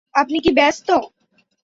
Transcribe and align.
আপনি 0.15 0.37
কি 0.43 0.51
ব্যস্ত? 0.51 0.87